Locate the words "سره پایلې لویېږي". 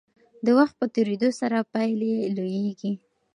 1.39-2.91